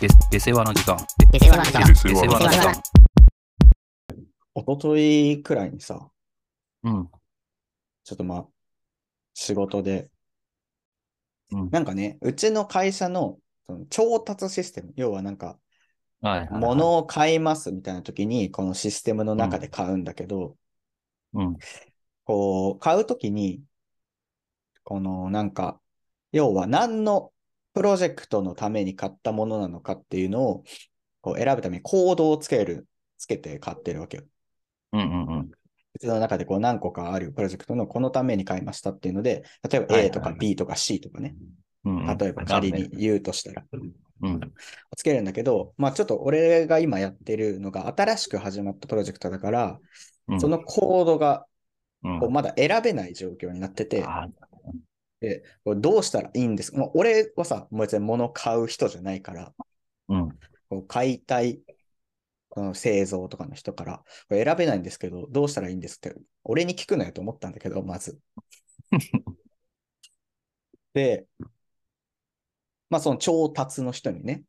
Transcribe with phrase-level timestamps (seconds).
[0.00, 0.96] で、で世話の時間。
[1.30, 1.86] で世話の時間。
[1.86, 2.72] で世話の時間。
[4.54, 6.10] 一昨日くらいにさ、
[6.82, 7.10] うん。
[8.04, 8.46] ちょっとまあ、
[9.34, 10.10] 仕事で、
[11.52, 15.58] うんなんかね、うちの会社のその調達システム、要はなんか、
[16.22, 16.60] はいはい、はい。
[16.60, 20.56] 物を買いますみたいな時に、このシステムの中で買うんだけど、
[21.34, 21.58] うん。
[22.24, 23.62] こう、買う時に、
[24.82, 25.78] このなんか、
[26.32, 27.32] 要は何の
[27.74, 30.64] プロジェクトのために買ったものなのかっていうのを、
[31.20, 32.86] こう選ぶためにコードをつける、
[33.18, 34.24] つけて買ってるわけよ。
[34.92, 35.50] うんうんうん。
[35.94, 41.34] うちの中でこう何個かあるプロジェクトのこのために買いましたっていうので、例えば A とか B とか C とかね、
[41.84, 43.64] 例えば仮に言うとしたら、
[44.22, 44.40] うん。
[44.96, 49.78] つけるんだけど、まあちょっと俺が今やってるのが新しく始まったプロジェクトだから、
[50.28, 50.40] うん。
[50.40, 51.46] そのコードが
[52.02, 54.26] うん、こうまだ選べない状況になってて、あ
[55.20, 56.78] でこれどうしたらいいんですか？
[56.78, 59.54] もう俺はさ、もう別に物買う人じゃないから、
[60.08, 60.28] うん。
[60.68, 61.60] こう買いたい
[62.48, 63.98] この製造とかの人から、
[64.28, 68.18] これ選べないんですけど、どうしたらいいんですって、俺に聞くなよと思ったんだけど、まず。
[70.94, 71.26] で、
[72.88, 74.42] まあその調達の人にね、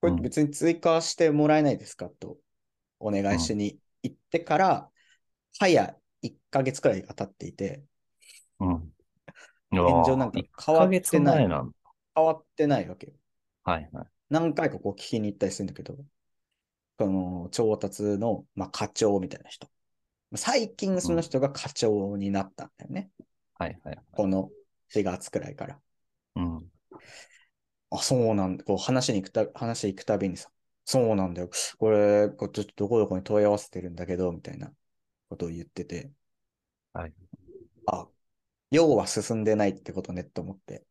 [0.00, 2.38] これうん別に追加してもらえないですかと
[2.98, 4.90] お願いしに行ってから、
[5.58, 7.82] 早1ヶ月くらいが経っていて、
[8.60, 8.94] うん。
[9.72, 11.72] 現状なんか1変わってない、前なん
[12.14, 13.12] 変わってないわけよ。
[13.64, 14.06] はいはい。
[14.28, 15.96] 何回かこう聞きに行ったりするんだけど、
[16.98, 19.68] この調達の、まあ、課長みたいな人。
[20.36, 23.10] 最近その人が課長になったんだよね。
[23.58, 23.98] はいはい。
[24.12, 24.50] この
[24.88, 25.80] 4月くらいから。
[26.36, 26.70] うん。
[27.90, 28.64] あ、そうなんだ。
[28.64, 30.50] こう話に行くた、話行くたびにさ、
[30.84, 31.50] そうなんだよ。
[31.78, 34.72] これ、こうちょっとどこどこに問い合わせてるんだけど、みたいな
[35.28, 36.12] ことを言ってて。
[36.92, 37.14] はい。
[37.86, 38.08] あ、
[38.70, 40.84] 要は進んでないってことねって思って。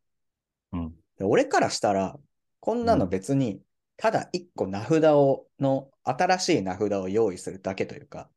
[0.74, 0.96] うん。
[1.18, 2.18] で俺からしたら、
[2.60, 3.62] こんなの別に、
[3.98, 8.30] ただ一個名札を、の、新しい名札を用意するだけというか、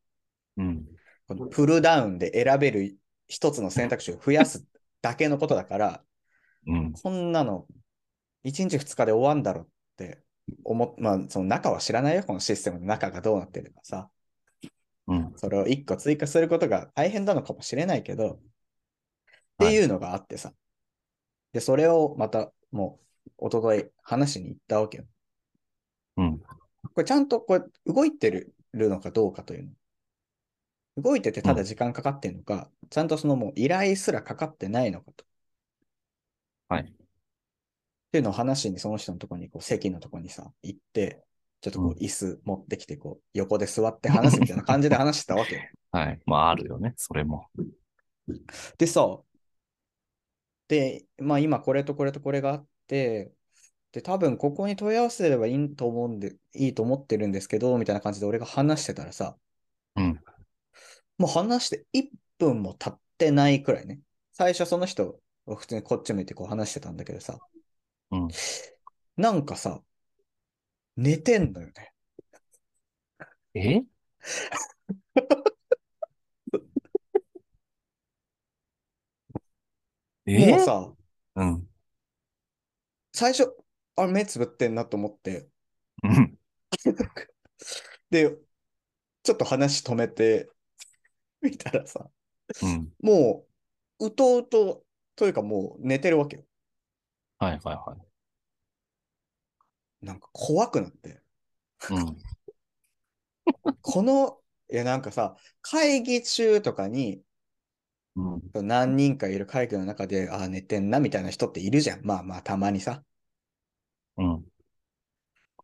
[0.57, 0.87] うん。
[1.27, 4.67] このプルダウンで選べる一つの選択肢を増やす
[5.01, 6.05] だけのことだから、
[6.67, 6.93] うん。
[6.93, 7.67] こんなの、
[8.45, 10.23] 1日2日で終わんだろって
[10.65, 14.11] 思っ、まあ、その中は知らないよ、このシステムの中がどうなってるかさ。
[15.09, 15.33] うん。
[15.37, 18.41] それを1個追加することが大変なのかもしれないけど、
[19.65, 20.53] っていうのがあってさ。
[21.53, 23.01] で、それをまた、も
[23.41, 25.05] う、一昨日話しに行ったわけよ。
[26.17, 26.39] うん。
[26.39, 26.47] こ
[26.99, 29.71] れちゃんとこれ動いてるのかどうかというの。
[30.97, 35.25] 動いててただ時間かかってるのか、ちゃんとそのもう依頼すらかかってないのかと。
[36.69, 36.95] はい
[38.13, 41.25] っていうのを話しにその人のところにこう席のところにさ、行って、
[41.63, 45.63] ちょっとこうんう椅子持ってきて、こう横で座って話すみたいな感じで話してたわけよ。
[45.93, 46.21] はい。
[46.27, 46.93] まあ、あるよね。
[46.97, 47.47] それも。
[48.77, 49.19] でさ、
[50.73, 53.31] で、まあ今これとこれとこれがあって、
[53.93, 59.37] で、多分ここに問い合わせればいいと思うんで、いいと思ってるんですけど、みたいな感じで俺が話してたらさ、
[59.97, 60.19] うん。
[61.19, 64.01] もう話して1分も経ってないくらいね。
[64.33, 67.39] 最初その人、普通にこっち向いてこう話してたんだけどさ、
[68.11, 68.29] うん。
[69.19, 69.83] なんかさ、
[70.97, 71.93] 寝てんのよね。
[73.53, 73.83] え？
[80.27, 80.93] もうさ、
[81.37, 81.69] うん。
[83.13, 83.53] 最初、
[83.97, 85.49] あ、目つぶってんなと思って、
[86.03, 86.39] うん。
[88.11, 88.37] で、
[89.23, 90.49] ちょっと話止めて
[91.41, 92.09] みたらさ、
[92.63, 92.93] うん。
[93.03, 93.47] も
[93.99, 94.85] う、うとうと、
[95.17, 96.45] というかもう寝てるわけよ。
[97.39, 97.97] はいはいは
[100.01, 101.09] なんか怖くなって。
[101.11, 101.95] い。
[101.95, 102.17] うん。
[103.81, 104.39] この、
[104.71, 107.23] いやなんかさ、会議中とかに
[108.17, 108.67] うん。
[108.67, 112.05] 何人かいる会議の中で、あ、寝てんなみたいな人っているじゃん。
[112.05, 113.03] まあまあ、たまにさ。
[114.17, 114.45] うん。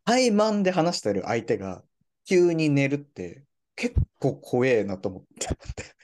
[0.05, 1.85] 対マンで話してる相手が
[2.25, 3.45] 急に寝るって
[3.77, 5.23] 結構怖えなと思っ
[5.75, 5.95] て。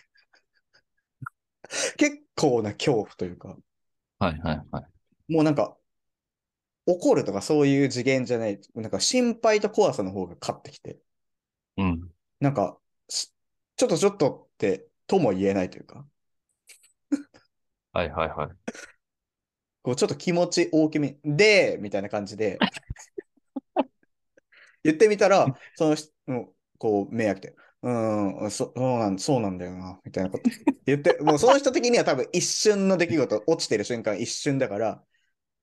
[1.97, 3.57] 結構な恐怖というか、
[4.19, 5.33] はいはいはい。
[5.33, 5.77] もうなんか、
[6.87, 10.99] 怒るとかそういう次元じゃない、なんか心配と怖さの方が勝ってきて、
[11.79, 12.11] うん。
[12.41, 12.79] なんか、
[13.09, 13.33] し
[13.77, 16.07] ちょっとちょっとって、とも言えないというか、
[17.95, 18.49] はいはいはい。
[19.83, 22.59] こうちょっと気持ち大きめで、みたいな感じで、
[24.83, 26.49] 言ってみたら、その人、うん
[26.79, 30.51] こう、目開けて、うーん、そそうなん、そうなんだよな、みたいなこと
[30.87, 35.03] 言って、 もうその人的には多分一瞬の出来事、落ちてる瞬間一瞬だから、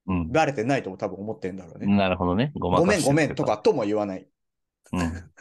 [0.08, 0.32] うん。
[0.32, 1.88] バレてないとも多分思ってんだろうね。
[1.88, 2.52] なるほどね。
[2.56, 3.58] ごまごめんごめんとか。
[3.58, 4.28] とも言わない。
[4.94, 5.32] うん。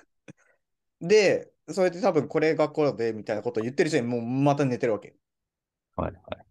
[1.06, 5.14] で、それで多分これがこれでみたいなことを言ってる人にもうまた寝てるわけ。
[5.96, 6.49] はいはい。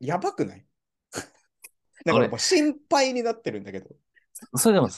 [0.00, 0.66] やばくない？
[2.04, 3.88] だからもう心配になってるんだけど。
[4.56, 4.88] それでも、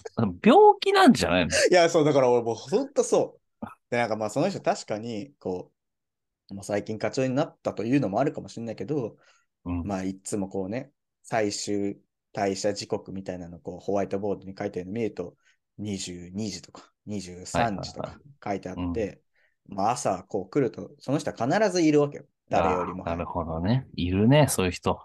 [0.42, 1.50] 病気なんじゃないの？
[1.70, 3.66] いや、そう、だから俺もうほんとそう。
[3.90, 5.72] で、なんかまあその人確かに、こ
[6.50, 9.16] う、もう最近課長になったというのもあるかもしれないけど、
[9.64, 9.84] うん。
[9.84, 10.90] まあいつもこうね、
[11.22, 12.00] 最終
[12.34, 15.36] 退社時刻みたいなのをこうホワイトボードに書いてるの見ると、
[15.78, 19.20] 22時とか23時とはいか書いてあって、
[19.68, 22.24] まあ朝こう来ると、その人は必ずいるわけよ。
[22.50, 23.24] 誰よりもなる。
[23.26, 23.86] ほどね。
[23.94, 25.00] いるね、そういう人。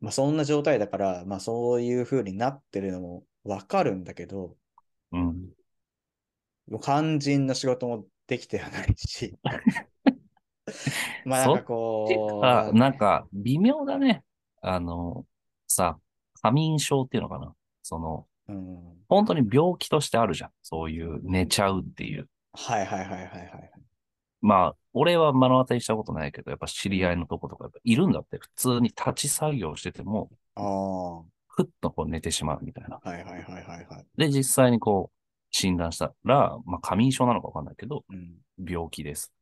[0.00, 4.56] まあそんな状態だから、まあそういう風になってるのもわかるんだけど、
[5.12, 5.50] うん。
[6.68, 9.36] もう肝心の仕事もできてはないし。
[11.24, 14.22] まあなんかこあ、う、なんか、微妙だね。
[14.60, 15.24] あの、
[15.66, 15.98] さ、
[16.42, 17.54] 過眠症っていうのかな。
[17.82, 20.50] その、うん、本当に病気としてあるじゃん。
[20.62, 22.28] そういう寝ちゃうっていう。
[22.52, 23.77] はいはいはいはいはい。
[24.40, 28.38] まあ、俺は目の当たりしたことないけど、やっぱ知り合いのとことかいるんだって。
[28.38, 33.00] 普通に立ち作業してても、あふっとこう寝てしまうみたいな。
[33.04, 34.06] いはいはいはいはい。
[34.16, 35.18] で、実際にこう、
[35.50, 39.32] 診断したら、まあ、過眠症なのかわかんないけど、うん、病気です。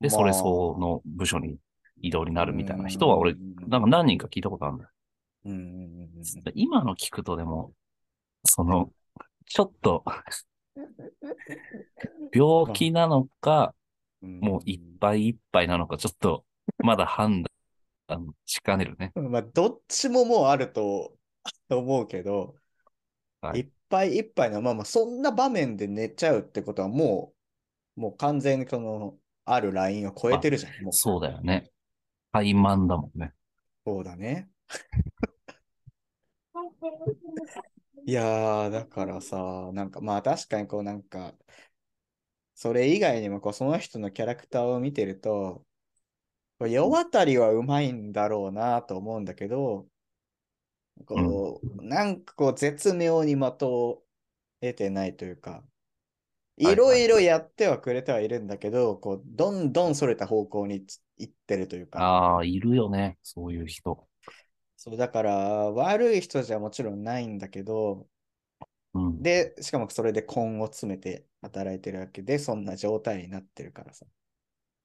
[0.00, 1.56] で、まあそれ相応の部署に
[2.00, 3.34] 移動になるみたいな人は俺、
[3.66, 4.90] なんか何人か聞いたことあるんだよ。
[5.46, 7.72] うんうんうんうん今の聞くとでも、
[8.44, 8.90] その、
[9.46, 10.04] ちょっと、
[12.32, 13.74] 病気なのか、
[14.22, 16.46] うんもういっぱいいっぱいなのか、ちょっと、
[16.78, 17.44] まだ判
[18.08, 19.12] 断しかねるね。
[19.14, 21.14] まあ、どっちももうあると
[21.68, 22.54] 思うけど、
[23.42, 27.34] はいい、っぱいいっぱいの、まあまあ、そんな場面で寝ちゃうってことはも
[27.98, 30.82] う、もう完全にその、あるラインを超えてるじゃん。
[30.82, 31.70] もうそうだよね。
[32.32, 33.34] 怠慢だもんね。
[33.86, 34.48] そうだね。
[38.06, 41.34] いやー、だからさ、なんかまあ確かにこうなんか、
[42.56, 45.64] それ以外にもこうその人のキャラクターを見てると、
[46.58, 49.88] こう世渡りはうまいんだろうなと思うんだけど、
[51.06, 54.04] こう、なんかこう絶妙に的を
[54.60, 55.64] 得てないというか、
[56.56, 60.86] いろいろやってはくれてはいるんだけど、こう、どんどんそれた方向に
[61.18, 63.18] 行ってるというか、ああ、いるよね。
[63.24, 64.06] そういう人。
[64.84, 65.32] そうだから
[65.72, 68.08] 悪い人じゃもちろんないんだけど、
[68.94, 69.20] うん。
[69.20, 74.06] で、しかもそれで根を詰めて働いてるわけで、そんな状態になってるからさ。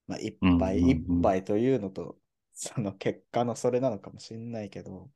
[0.08, 2.18] まあ、いっぱいうんうんうんいっぱいというのと、
[2.54, 5.10] その結果のそれなのかもしれないけど、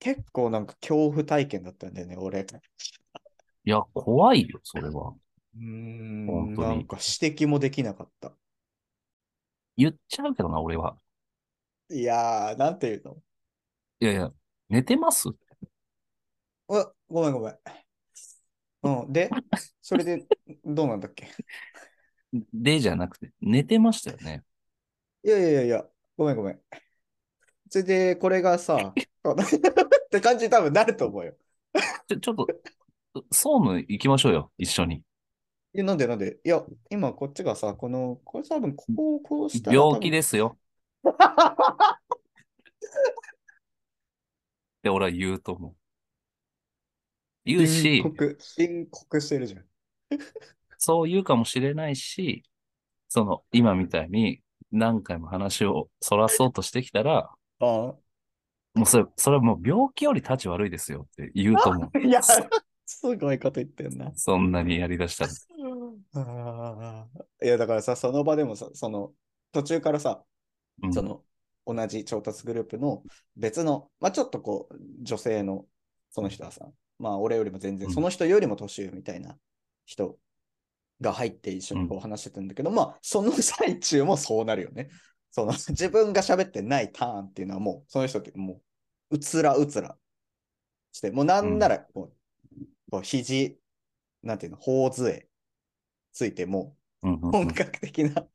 [0.00, 2.42] 結構なんか恐怖体験だったんだよね、俺。
[2.42, 2.46] う
[3.64, 5.14] いや、怖いよ、それは。
[5.56, 8.32] ーん、なんか指摘もできなかった。
[9.76, 10.96] 言っちゃうけどな、俺は。
[11.90, 13.22] いやー、なんていうの？
[14.02, 14.32] いやいや、
[14.70, 15.28] 寝てます？
[15.28, 15.36] う
[16.68, 17.58] わ、ごめんごめん。
[18.82, 19.28] うん、で、
[19.82, 20.26] それで、
[20.64, 21.28] どうなんだっけ？
[22.54, 24.42] でじゃなくて、寝てましたよね。
[25.22, 25.86] いやいやいやいや、
[26.16, 26.60] ごめんごめん。
[27.68, 28.94] それで、これがさ、っ
[30.10, 31.34] て感じに多分なると思うよ。
[32.08, 32.46] ちょ、ちょっと、
[33.30, 34.96] 総務行きましょうよ、一緒に。
[35.74, 36.38] いや、なんでなんで？
[36.42, 40.56] いや、今こっちがさ、この、これ多分ここをこうしたら病気ですよ。
[44.80, 45.74] って俺は言うと思う。
[47.44, 49.64] 言うし、告、申告してるじゃん。
[50.78, 52.42] そう言うかもしれないし、
[53.08, 54.40] その、今みたいに
[54.72, 57.30] 何回も話をそらそうとしてきたら、
[57.60, 57.64] あ
[58.74, 61.90] もうそれ、それはもう病気より立ち悪いですよって言うと思う。
[61.94, 61.98] あ。
[61.98, 64.12] いや、すごいこと言ってんな。
[64.14, 65.30] そんなにやりだしたら。
[67.42, 69.12] いや、だからさ、その場でもさ、その、
[69.52, 70.22] 途中からさ、
[70.82, 71.24] うんその、
[71.66, 73.02] 同じ調達グループの
[73.36, 75.66] 別の、まあちょっとこう、女性の、
[76.10, 76.66] その人はさ、
[76.98, 77.94] まあ俺よりも全然、うん。
[77.94, 79.36] その人よりも年上みたいな
[79.86, 80.18] 人
[81.00, 84.88] が入って一緒にこう話してたんだけど、まあその最中もそうなるよね。
[85.30, 88.60] その 自分が喋ってないターンっていうのはもう、その人っても
[89.10, 89.96] う、うつらうつら
[90.92, 93.58] して、もうなんならこう、こう肘、
[94.22, 95.28] なんていうの、頬杖
[96.12, 97.28] ついてもうんうんうん。
[97.28, 98.26] う本格的な、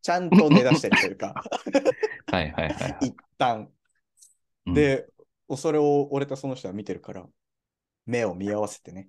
[0.00, 1.34] ちゃんと寝出してるというか、
[2.30, 3.06] はいはいはいはい。
[3.06, 3.70] 一旦。
[4.66, 5.06] うん、で、
[5.56, 7.26] それを俺とその人は見てるから、
[8.06, 9.08] 目を見合わせてね、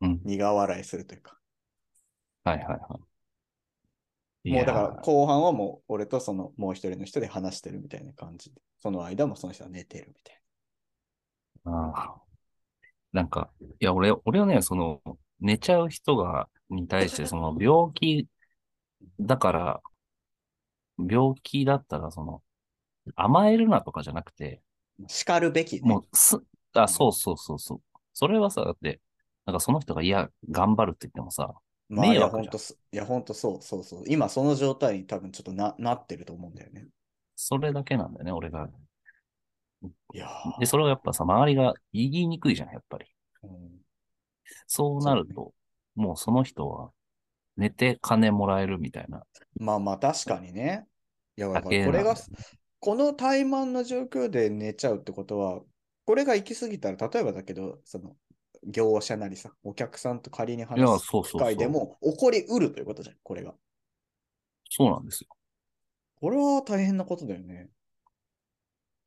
[0.00, 1.38] うん、苦笑いするというか。
[2.44, 3.00] はいはいは
[4.44, 4.52] い。
[4.52, 10.42] もうだから後半はもう俺とそのもう一人の人で話してるみたいな感じで、その間もその人は寝てるみたい
[11.64, 12.22] ああ
[13.12, 15.02] なんか、いや、俺、俺はね、その、
[15.40, 18.28] 寝ちゃう人が、に対して、その、病気
[19.20, 19.80] だから、
[20.98, 22.42] 病気だったら、その、
[23.16, 24.62] 甘えるなとかじゃなくて、
[24.98, 25.08] な。
[25.08, 25.80] 叱るべき、ね。
[25.82, 26.38] もう、す、
[26.74, 27.82] あ、そうそうそうそう。
[28.12, 29.00] それはさ、だって、
[29.46, 31.54] なんかその人が、いや、頑張るって言ってもさ、
[31.88, 34.04] まあ、いや、迷惑じゃんほんとす、いや、ほんとそう、そうそう。
[34.06, 36.88] 今その状態に多分ちょっとななってると思うんだよね。
[37.34, 38.68] それだけなんだよね、俺が
[40.14, 40.28] いや
[40.58, 43.06] で、それをやっぱさ、周りが言いにくいじゃん、やっぱり。
[43.42, 43.80] ーうん
[44.66, 45.52] そうなると、
[45.94, 46.92] もうその人は
[47.56, 49.22] 寝て金もらえるみたいな。
[49.58, 50.86] まあまあ確かにね。
[51.36, 52.14] いや、これが、
[52.78, 55.60] この怠慢な状況で寝ちゃうってことは、
[56.04, 58.16] これが行き過ぎたら、例えばだけど、その、
[58.64, 61.66] 業者なりさ、お客さんと仮に話す機会で。
[61.68, 63.54] も起こりうるということじゃん、これが。
[64.68, 65.28] そうなんですよ。
[66.20, 67.70] これは大変なことだよね。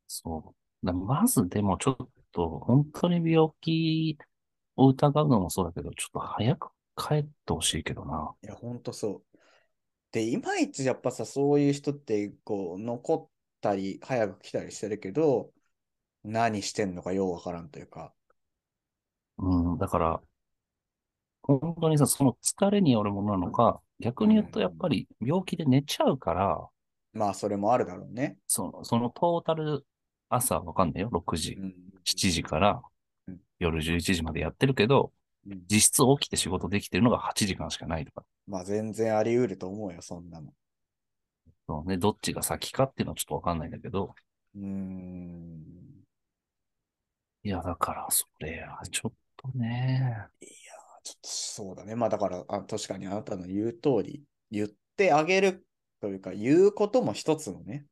[0.07, 0.85] そう。
[0.85, 4.17] だまずでもちょっと、本当に病気
[4.75, 8.33] を疑うのもそうだけど、ちょっと早く帰ってほしいけどな。
[8.43, 9.37] いや、ほんとそう。
[10.11, 13.29] で、いまいちやっぱさ、そういう人って、こう、残っ
[13.61, 15.53] たり、早く来たりしてるけど、
[16.23, 18.13] 何してんのかようわからんというか。
[19.37, 20.21] うん、だから、
[21.43, 26.69] 本当にさ、その疲れによるものなのか、逆に言うとやっぱり病気で寝ちゃうから、
[27.13, 28.37] まあ、それもあるだろうね。
[28.47, 29.85] その、そのトータル
[30.29, 31.09] 朝わかんないよ。
[31.11, 31.73] 6時、うん
[32.05, 32.81] 7時から
[33.27, 38.23] うん夜11時までやってるけど、うん実質起きて仕事できてるのが8時間しかないとか。
[38.47, 40.53] まあ、全然あり得ると思うよ、そんなの。
[41.67, 44.15] そうね、どっちが先かっていうのはちょっとわかんないんだけど、
[44.55, 46.03] うーん。
[47.43, 50.27] いや、だから、それはちょっとね、
[51.03, 51.95] ちょっとそうだね。
[51.95, 55.65] まあだから、あ確かにあなたの言う通り、言ってあげる
[56.01, 57.85] というか、言うことも一つのね、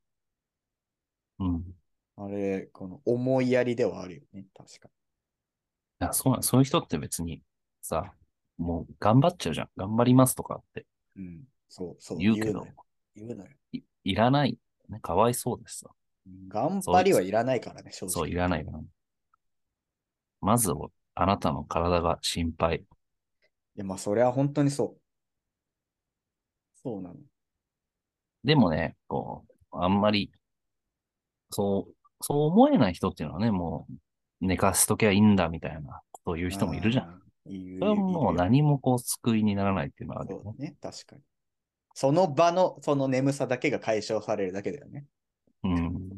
[1.38, 1.56] うん。
[1.58, 1.62] い
[2.16, 4.46] あれ、この思いやりではあるよね。
[4.54, 4.88] 確か
[6.02, 7.40] や、そうそういう人って別に
[7.80, 8.12] さ、
[8.58, 9.68] もう頑張っちゃうじゃん。
[9.76, 11.24] 頑張りますとかってに。
[11.24, 11.44] うん。
[11.68, 12.18] そう、そう。
[12.18, 12.66] 言うけど。
[13.14, 13.50] 言うのよ。
[13.72, 14.58] いいらない。
[14.88, 15.90] ね、かわいそうですさ。
[16.48, 18.10] 頑張りはいらないからね、正直。
[18.10, 18.80] そう、いらないから。
[20.40, 22.76] まずは、あなたの体が心配。
[22.78, 22.84] い
[23.76, 25.00] や、まあ、それは本当にそう。
[26.82, 27.16] そうなの。
[28.44, 30.32] でもね、こう、あんまり、
[31.50, 33.94] そう、そう思えない人っていうのはね、もう、
[34.42, 37.22] 寝かしときゃいいんだみたいなことを言う人もいるじゃん。
[37.46, 40.42] それはもう何もこう救いにならないっていうのはあるよね。
[40.44, 41.22] そうだね、確かに。
[41.94, 45.04] その場の、その眠さだけが解消されるだけだよね。
[45.62, 46.08] うん。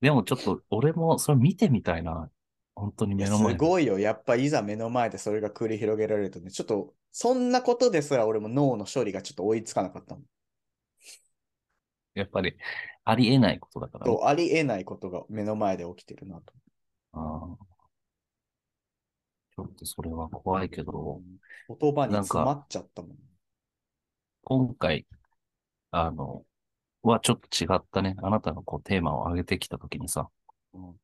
[0.00, 2.30] でもちょっと、俺もそれ見てみたいな。
[2.76, 3.50] 本当に目の前で。
[3.54, 3.98] すごいよ。
[3.98, 10.24] やっぱいざ目の前でそれが繰り広げられるとね、ちょっと、そんなことですら俺も脳の処理がちょっと追いつかなかったもん。
[12.14, 12.56] やっぱり、
[13.04, 14.18] ありえないことだからね。
[14.22, 16.52] ありえないことが目の前で起きてるなと。
[17.12, 17.68] あー
[19.56, 21.20] ちょっとそれは怖いけど、
[21.80, 23.16] 言葉に詰まっちゃったもん。
[24.44, 25.04] 今回、
[25.90, 26.44] あの、
[27.02, 28.14] はちょっと違ったね。
[28.22, 30.28] あなたがこうテーマを上げてきたときにさ、
[30.74, 30.94] うん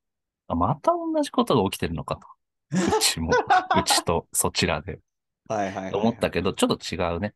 [0.46, 2.26] あ、また同じことが起きてるのかと。
[2.72, 3.30] うちも、
[3.78, 5.00] うちとそちらで。
[5.48, 5.94] はいはいはい、はい。
[5.94, 7.34] 思ったけど、ちょっと違うね。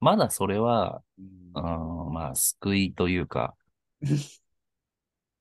[0.00, 3.54] まだそれは、うんうん、まあ、救いというか、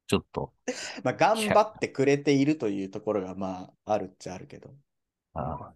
[0.09, 0.51] ちょっと、
[1.03, 4.73] まあ、頑張ってくれているというところが、まあ、あるっちゃあるけど。
[5.35, 5.73] あーま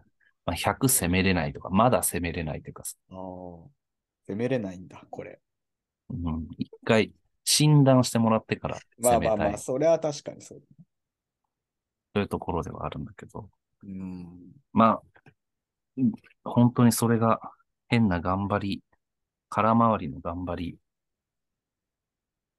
[0.47, 2.97] あ、100攻めれないとか、まだ攻めれないというかさ。
[3.11, 5.39] 攻めれないんだ、これ。
[6.09, 7.13] うん、一回
[7.45, 10.63] 診断してもらってから攻めたいまあまあまあ、それは確かにそう。
[12.15, 13.49] というところではあるんだけど、
[13.83, 14.27] うん。
[14.73, 15.01] まあ、
[15.97, 16.11] うん
[16.43, 17.39] 本当にそれが
[17.87, 18.83] 変な頑張り、
[19.49, 20.77] 空回りの頑張り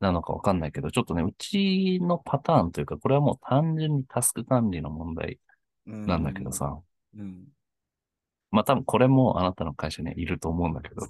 [0.04, 5.38] なのかわかんないけど、ちょっとね、うちのパターンというか、これはもう単純にタスク管理の問題
[5.86, 6.06] うん。
[6.06, 6.78] なんだけどさ、
[7.16, 7.44] うん。
[8.50, 11.06] まあ多分これもあなたの会社にはいると思うんだけど、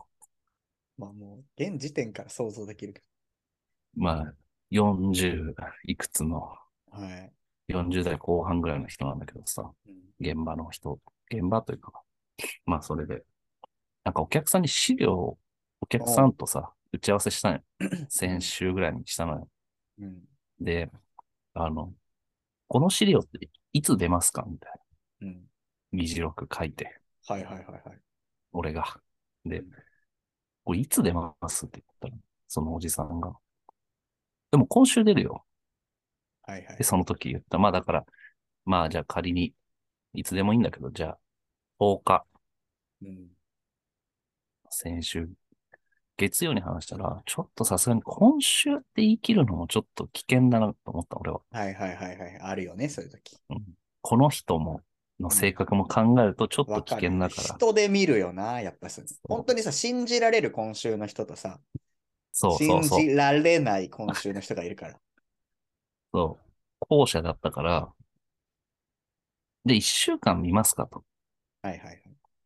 [0.97, 3.03] まあもう、現時点から想像できるけ
[3.97, 4.35] まあ、
[4.71, 6.57] 40いくつの、
[6.93, 7.01] ど。
[7.01, 7.33] はい。
[7.69, 9.95] 40代後半ぐらいの人なんだけどさ、うん。
[10.21, 10.99] 現場の人、
[11.31, 11.93] 現場というか、
[12.67, 13.25] まあそれで、
[14.05, 15.39] なんかお客さんに資料を、
[15.81, 17.63] お客さんとさ、打ち合わせしたのよ。
[18.09, 19.49] 先週ぐらいにしたのよ。
[19.99, 20.23] うん。
[20.61, 20.91] で、
[21.55, 21.93] あの、
[22.69, 24.73] この資料っていつ出ますかみたい
[25.21, 25.29] な。
[25.29, 25.45] うん。
[25.93, 28.01] 議事録書いて、はいはいはいはい。
[28.53, 29.01] 俺が。
[29.45, 29.71] でうん、
[30.65, 33.33] これいつ出ますって言ったら、そのおじさんが。
[34.51, 35.45] でも今週出るよ。
[36.43, 36.85] はいはいで、。
[36.85, 37.59] その時言った。
[37.59, 38.07] まあだから、
[38.65, 39.55] まあじゃあ仮に、
[40.15, 41.19] いつでもいいんだけど、じゃあ、
[41.79, 42.25] 10日、
[43.03, 43.29] うん。
[44.71, 45.29] 先週、
[46.17, 51.41] 月曜に話したら、ちょっとさすがに今週って言い切るのもちょっと危険だなと思った、俺は。
[51.51, 52.39] はいはいはいはい。
[52.41, 53.37] あるよね、そういう時。
[54.01, 54.81] この人も、
[55.21, 57.55] の性格も考えるとちょっと危険だから。
[57.57, 61.61] 人で見るよな、やっぱそう本当にさ、信じられる今週の人とさ、
[62.33, 63.11] そうそうそう信。
[63.11, 64.99] じられない今週の人がいるから。
[66.13, 66.87] そう。
[66.89, 67.93] 後者だったから、
[69.65, 71.05] で、一週間見ますかと。
[71.63, 72.03] はいはいはい。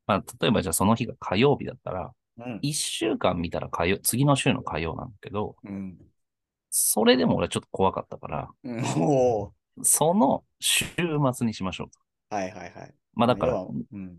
[0.06, 2.58] まあ、例えばじゃあその日が火曜日だったら、うん。
[2.62, 5.98] 一週間見たら火曜、次の週の火曜なんだけど、うん。
[6.70, 8.84] それでも俺はちょっと怖かったから、うん、
[9.82, 10.84] その週
[11.34, 11.98] 末にしましょうと。
[12.34, 12.94] はいはいはい。
[13.14, 14.18] まあだからうん。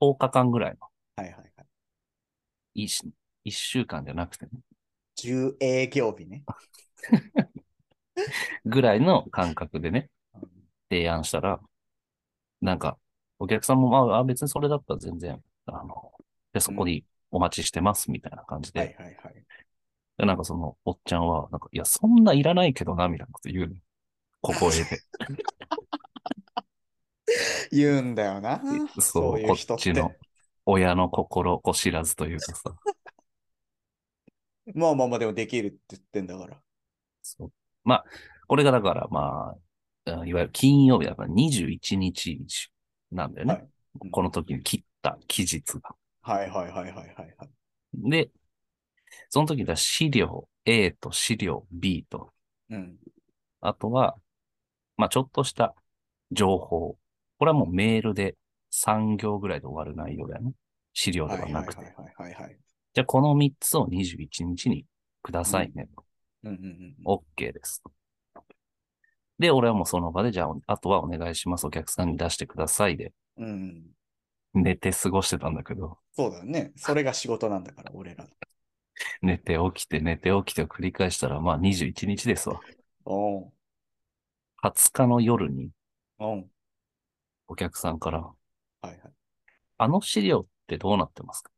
[0.00, 0.78] 10日間ぐらいの、
[1.16, 1.66] はいはいはい。
[2.74, 4.50] 一週間じゃなくてね、
[5.16, 6.44] 10営業日ね。
[8.66, 10.50] ぐらいの感覚でね、うん
[10.88, 11.60] 提案したら、
[12.60, 12.98] なんか、
[13.38, 16.12] お客さんも、まあ、あ別にそれだったら全然、あの、
[16.52, 19.44] で、そこにお待ちしてます、みたいな感じで、はいはいはい。
[20.18, 23.74] でなんかその、おっちゃんは、なんか、いや、そんないらないけどな、みたいなこと言うの。
[24.42, 25.00] 小声で。
[27.70, 28.62] 言うんだよな。
[28.98, 30.12] そそうう、こっちの
[30.64, 32.74] 親の心こ知らずというかさ。
[34.74, 36.60] まあまあまあ、でもできるって言ってんだから。
[37.22, 37.52] そう
[37.84, 38.04] まあ、
[38.48, 39.54] これがだから、ま
[40.06, 42.40] あ、うんいわゆる金曜日だから21日
[43.10, 43.54] なんだよね。
[43.54, 45.96] はいうんこの時に切った期日が。
[46.26, 47.50] はいはいはいはいはいはい。
[47.94, 48.30] で、
[49.30, 52.32] その時だ資料 A と資料 B と、
[52.68, 52.96] うん。
[53.60, 54.16] あとは、
[54.96, 55.74] まあちょっとした
[56.32, 56.98] 情報。
[57.38, 58.34] これはもうメールで
[58.70, 60.52] 3行ぐらいで終わる内容だよね。
[60.94, 61.84] 資料ではないくて。
[61.84, 62.58] ははいはいはいはい。
[62.92, 64.84] じゃあこの3つを21日に
[65.22, 65.88] くださいね。
[66.42, 66.96] うんうんうん。
[67.04, 67.84] OK です。
[69.38, 71.66] で、俺はもうその場で、じゃあ、あとはお願いします。
[71.66, 73.84] お客さんに出してくださいで、うんうん。
[74.54, 76.72] 寝て過ごしてたんだけど、そうだよね。
[76.76, 78.26] それが仕事なんだから、俺ら。
[79.20, 82.60] 寝て起きて寝て起きてを繰り返したら、まあ21日ですわ。
[83.04, 83.52] おん。
[84.62, 85.70] 20日の夜に
[86.18, 86.50] おん。
[87.48, 88.34] お客さんから、は
[88.84, 88.98] いはい。
[89.78, 91.50] あの資料ってどうなってますか？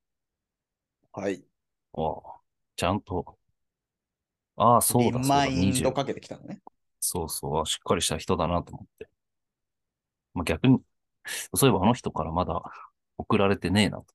[1.12, 1.44] はい。
[1.94, 2.40] ああ
[2.76, 3.38] ちゃんと。
[4.56, 5.92] ああ、そうだ、リそうだ、マインド20。
[5.92, 6.60] かけてきたのね。
[7.00, 9.08] そうそう、あしっかりした人だなと思って。
[10.34, 10.80] まあ、逆に、
[11.54, 12.62] そういえばあの人からまだ
[13.16, 14.06] 送られてねえなと。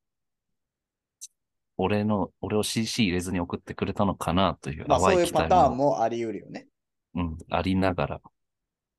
[1.78, 6.68] 俺の、俺を CC 入れずに送ってくれたのかなというまあそう淡いパターンも、もあり得るよね。
[7.16, 8.22] うん、ありながら、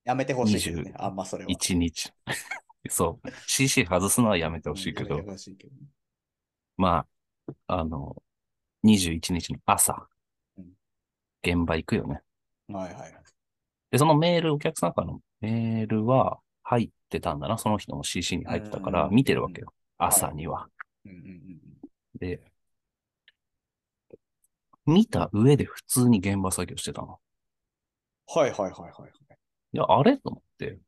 [0.03, 0.91] やめてほしいけどね。
[0.91, 1.49] 20あんまそれは。
[1.49, 2.13] 一日。
[2.89, 3.29] そう。
[3.47, 5.87] CC 外すのはやめてほしいけどやめて、ほしいけどね。
[6.77, 7.07] ま
[7.67, 8.21] あ、あの、
[8.83, 10.07] 21日の朝
[10.57, 10.73] うん、
[11.41, 12.21] 現場行くよね。
[12.67, 13.13] はいはいはい。
[13.89, 17.57] で、そのメール、お客さんからのメールは入ってたんだな。
[17.57, 19.73] その人も CC に入ってたから、うん見てるわけよ。
[19.97, 20.67] 朝には。
[21.05, 21.59] うんうんうん
[22.17, 22.39] で、
[24.85, 27.19] 見た上で普通に現場作業してたの。
[28.27, 29.11] はいはいはいはいはい。
[29.73, 30.17] いや、あれ？
[30.17, 30.79] と思って。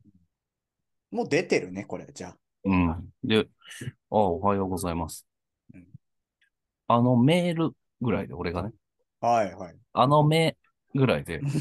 [1.11, 2.07] もう出てるね、これ。
[2.13, 2.37] じゃあ。
[2.63, 3.09] うん。
[3.23, 3.47] で、
[4.09, 5.27] あおはようございます
[5.73, 5.85] うん。
[6.87, 8.71] あのメールぐらいで、俺がね、
[9.19, 9.75] はいはい。
[9.93, 10.57] あの目
[10.95, 11.41] ぐらいで、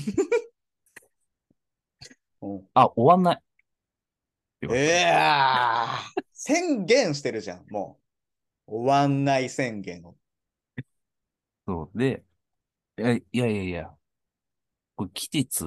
[2.40, 3.42] うんあ、終わんない。
[4.56, 7.98] って言われてえー、宣言してるじゃん、も
[8.66, 8.72] う。
[8.72, 10.16] 終わんない宣言を。
[11.66, 11.98] そう。
[11.98, 12.24] で、
[12.98, 13.90] えいやいやいや、
[14.96, 15.64] これ期日、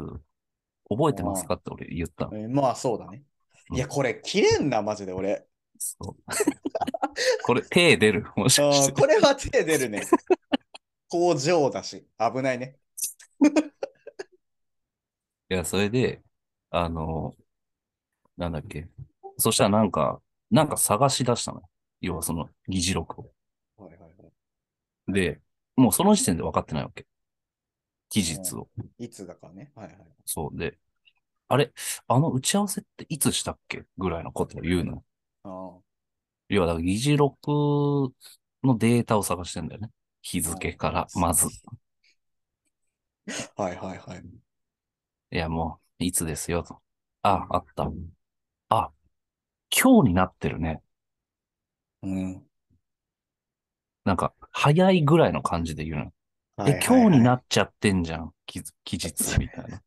[0.89, 2.37] 覚えてますかって俺言ったの。
[2.37, 3.17] えーまあそうだね。
[3.17, 3.29] うん
[3.71, 5.45] いや、これ切れんな、マジで俺。
[5.77, 6.23] そう。
[7.45, 8.93] これ、手出るもしあかして。
[8.93, 10.01] ーこれは手出るね。
[11.07, 12.79] 工場だし、危ないね。
[15.51, 16.23] いや、それで、
[16.71, 17.35] あの、
[18.39, 18.87] なんだっけ？
[19.37, 21.69] そしたらなんか、なんか探し出したのよ。
[22.01, 23.31] 要はその議事録を。
[23.77, 24.07] はいはいは
[25.09, 25.13] い。
[25.13, 25.41] で、
[25.75, 27.05] もうその時点で分かってないわけ。
[28.09, 28.69] 期日を。
[28.97, 29.71] いつだかね。
[29.75, 29.95] はいはい。
[30.25, 30.77] そうで、
[31.49, 31.71] あれ、
[32.07, 33.83] あの打ち合わせっていつしたっけ？
[33.97, 35.03] ぐらいのことを言うのよ。
[35.43, 35.77] あ
[36.47, 38.13] 要は、だから議事録
[38.63, 39.89] のデータを探してんだよね。
[40.21, 41.47] 日付から、まず。
[43.55, 44.23] あはいはいはい。
[45.31, 46.81] いや、もう、いつですよ、と。
[47.21, 47.91] あ、あった。
[48.69, 48.91] あ、
[49.75, 50.81] 今日になってるね。
[52.03, 52.43] うん。
[54.05, 56.11] なんか、早いぐらいの感じで言うの。
[56.57, 58.33] はいえ、今日になっっちゃってんじゃん。
[58.45, 59.81] 期期日、みたいな。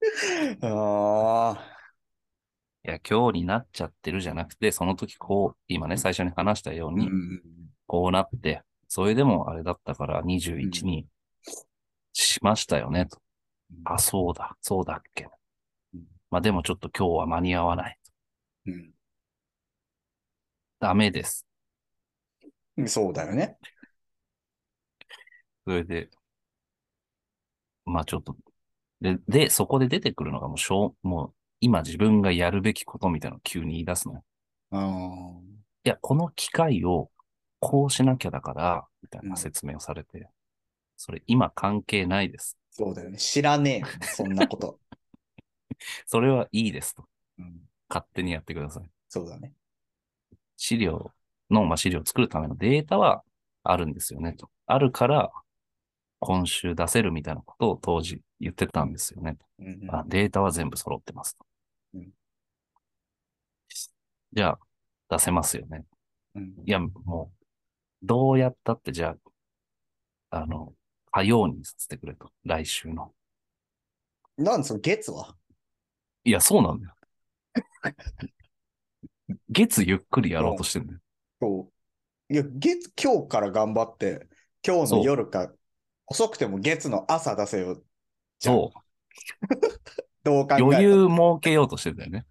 [0.62, 1.58] あ
[2.84, 6.98] いや、今日になっちゃってるじゃなくて、その時こう、今ね、最初に話したようー。
[6.98, 7.42] に、うん
[7.86, 11.06] こうなって、それでもあれだったから21に
[12.14, 13.20] しましたよね、と。
[13.84, 15.30] あ、そうだ、そうだっけうん。
[16.34, 17.98] まあでもちょっと今日は間に合わない。
[18.66, 18.90] うん
[20.80, 21.46] ダメです。
[22.76, 22.88] うん。
[22.88, 23.56] そうだよね。
[25.64, 26.10] それで、
[27.84, 28.34] まあちょっと、
[29.00, 34.24] で、で、そこで出てくるのがもうしょう、もう今自分がやるべきことみたいなのを急に言い出すのよ。
[34.72, 35.38] あ
[35.84, 37.12] いや、この機会を
[37.60, 40.28] こうしなきゃだから、みたいな説明をされて、
[40.96, 42.58] それ今関係ないです。
[42.72, 43.18] そうだよね。
[43.18, 44.80] 知らねえよ、そんなこと。
[46.06, 47.06] それはいいですと。
[47.38, 48.90] うん、勝手にやってください。
[49.08, 49.52] そうだね。
[50.56, 51.12] 資料
[51.50, 53.22] の、まあ、資料を作るためのデータは
[53.62, 54.50] あるんですよねと。
[54.66, 55.32] あるから、
[56.20, 59.36] 今週出せるみたいなことを当時言ってたんですよね。
[59.58, 61.46] うんうんあデータは全部揃ってますと。
[61.94, 62.12] うん
[64.32, 64.58] じゃあ、
[65.10, 65.84] 出せますよね。
[66.34, 67.44] うんいや、もう、
[68.02, 69.16] どうやったって、じゃ
[70.30, 70.74] あ、あの、
[71.12, 72.32] 火曜にさせてくれと。
[72.44, 73.14] 来週の。
[74.36, 75.36] なんでその月は？
[76.24, 76.94] いや、そうなんだよ。
[79.50, 81.00] 月ゆっくりやろうとしてるんだよ。
[81.40, 81.70] そ
[82.30, 82.32] う。
[82.32, 84.26] いや、月、今日から頑張って、
[84.66, 85.52] 今日の夜か、
[86.06, 87.82] 遅くても月の朝出せよ。
[88.38, 88.78] そう。
[90.24, 92.26] どう考え余裕設けようとしてんだよね。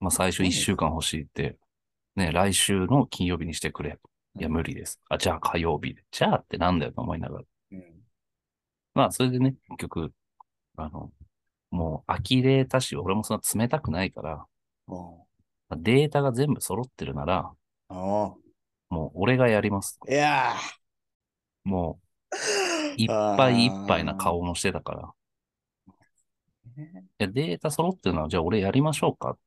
[0.00, 1.58] まあ、最初一週間欲しいって、
[2.16, 3.98] ね、来週の金曜日にしてくれ。
[4.38, 5.00] いや、無理です。
[5.08, 6.04] あ、じゃあ火曜日で。
[6.10, 7.44] じゃあってなんだよと思いながら。
[7.72, 8.02] うん
[8.94, 10.12] まあ、それでね、結局、
[10.76, 11.10] あの、
[11.72, 14.46] もう呆れたし、俺もそんな冷たくないから、
[14.86, 15.22] うん
[15.76, 17.52] データが全部揃ってるなら、
[17.88, 18.34] あ
[18.90, 19.98] もう俺がやります。
[20.08, 20.10] あ。
[20.12, 20.54] いや
[21.64, 22.00] も
[22.96, 25.14] う、ー いっぱいいっぱいな顔もしてたから。
[27.18, 29.38] いや、データ揃ってるのは、じゃあ俺やりましょうか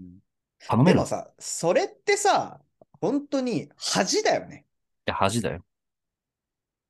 [0.00, 0.20] うん。
[0.66, 0.94] 頼める？
[0.94, 2.60] いでもさ、それってさ、
[3.00, 4.66] 本当に恥だよね。
[5.06, 5.64] や、恥だよ。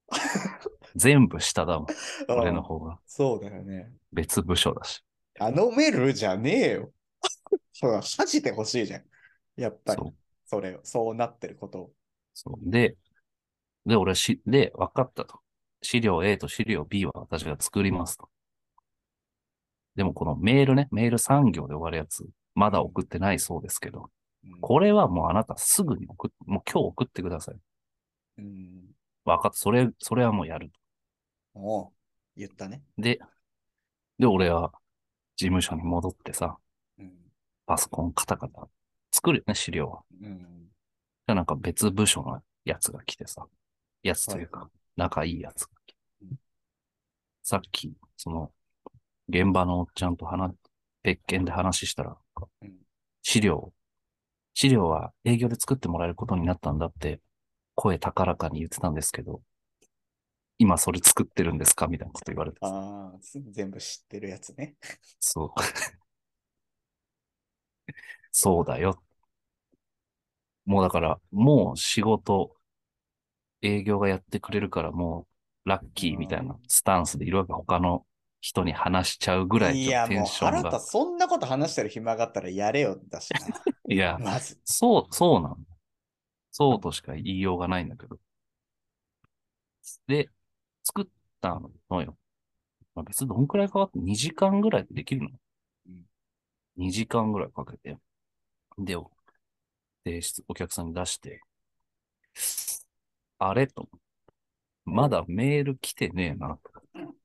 [0.96, 1.87] 全部下だもん。
[2.35, 2.98] 俺のうん方が。
[3.07, 3.92] そうだよね。
[4.12, 5.03] 別部署だし。
[5.35, 6.92] 頼めるじゃねえよ。
[7.72, 9.05] そう恥じてほしいじゃん。
[9.57, 10.03] やっぱり
[10.46, 11.94] それを、そうなってることを。
[12.35, 12.70] そう。
[12.70, 12.96] で、
[13.87, 15.40] で、俺し、で、分かったと。
[15.83, 18.31] 資料 A と資料 B は私が作りますと。
[19.96, 24.11] でもこのメールね、メール3行で終わるやつ、まだ送ってないそうですけど、
[24.44, 27.57] うんこれはもうあなたすぐに送っ、もう今日送ってください。
[28.38, 28.94] うん。
[29.24, 29.57] 分かった。
[29.59, 30.70] それ、それはもうやる。
[31.55, 31.93] おう
[32.37, 32.83] 言ったね。
[32.99, 33.19] で、
[34.19, 34.73] で、俺は
[35.37, 36.59] 事務所に戻ってさ、
[36.99, 37.13] うん。
[37.67, 38.69] パソコンカタカタ
[39.13, 40.03] 作るよね、資料は。
[40.21, 40.39] うん。
[40.39, 43.47] じゃあなんか別部署のやつが来てさ、
[44.03, 46.37] やつというか、仲いいやつが来てうん。
[47.43, 48.53] さっき、その、
[49.29, 50.55] 現場のおっちゃんと話、
[51.03, 52.17] 別件で話したら
[52.63, 52.73] うん、
[53.23, 53.73] 資料、
[54.55, 57.21] 資料は営業で作ってもらえることになったんだって、
[57.75, 59.41] 声高らかに言ってたんですけど、
[60.61, 61.87] 今それ作ってるんですか？
[61.87, 63.18] みたいなこと言われてさ、ああ、
[63.51, 64.77] 全部知ってるやつね。
[65.18, 65.61] そう。
[68.31, 69.03] そうだよ。
[70.66, 72.55] もうだから、もう仕事、
[73.62, 75.27] 営業がやってくれるからも
[75.64, 77.53] うラッキーみたいなスタンスでいるわけ。
[77.53, 78.07] 他の
[78.40, 80.88] 人に話しちゃうぐらいいや、もうンションが腹立。
[80.88, 83.31] つそんなこと話してる暇があったらやれよだし
[83.88, 84.59] いやな。、まず。
[84.64, 85.59] そう、そうなんだ。
[86.51, 88.18] そうとしか言いようがないんだけど。
[90.07, 90.29] で、
[90.90, 91.07] 作っ
[91.40, 92.18] たのよ。
[92.94, 95.29] まあ、別にどんくらいかかって2時間ぐらいでできるの、
[95.87, 96.07] うん、
[96.79, 97.96] ?2 時間ぐらいかけて。
[98.79, 99.11] で、お
[100.05, 101.42] 提出、お客さんに出して、
[103.38, 103.88] あれと。
[104.85, 106.59] まだメール来てねえな。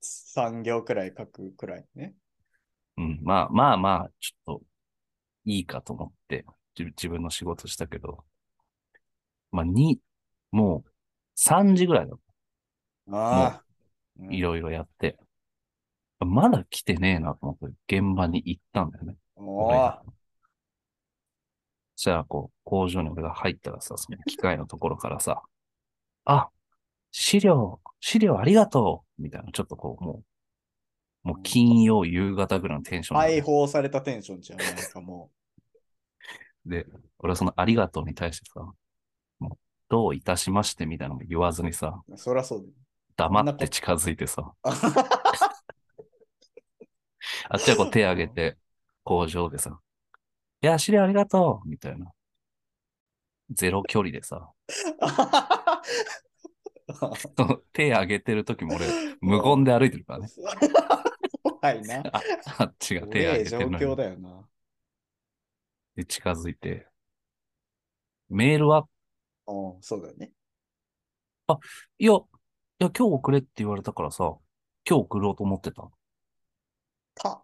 [0.02, 2.14] 3行くらい書くくらいね。
[2.98, 4.62] うん、まあまあまあ、ちょっと、
[5.46, 6.46] いいかと思って、
[6.78, 8.24] 自自分の仕事したけど、
[9.52, 10.00] まあ、に、
[10.52, 10.90] もう、
[11.36, 12.16] 3時ぐらいだ。
[13.12, 13.64] ああ。
[14.20, 15.18] うんいろいろやって。
[16.20, 19.16] まだ来てねえなと思って、現場に行ったんだよね。
[19.36, 20.10] お俺がー
[21.98, 25.42] そしたら、こう、工場に俺が入ったらさ、その機械のところからさ、
[26.26, 26.50] あ、
[27.12, 30.24] 資料、資料ありがとうみたいな、ちょっとこう、も
[31.24, 34.60] う、もう金曜夕方ぐらいのテンションで解放されたテンションじゃん。
[34.60, 35.32] なんかも
[36.66, 36.86] で、
[37.20, 38.60] 俺はそのありがとうに対してさ、
[39.40, 42.74] もう、どういたしましてみたいなのも言わずにさ、う、そりゃそうだよ。
[43.16, 44.70] 黙って近づいてさ、あ
[47.50, 48.58] あっちはこう手挙げて、
[49.04, 49.80] 工場でさ、
[50.62, 52.12] いや、資料ありがとうみたいな。
[53.52, 54.50] ゼロ距離でさ、
[57.74, 58.88] 手挙げてる時も俺、
[59.22, 60.28] 無言で歩いてるからね。
[61.44, 62.04] 怖いな。
[62.12, 62.22] あ
[62.60, 63.96] あっちが手挙げてるのに。
[63.96, 64.48] だよな。
[65.96, 66.88] で、近づいて、
[68.30, 68.88] メールは、
[69.48, 70.32] うん、そうだよね。
[72.00, 72.35] いや、い
[72.86, 74.36] や、今日送れって言われたからさ、
[74.88, 75.90] 今日送ろうと思ってた。
[77.16, 77.44] た。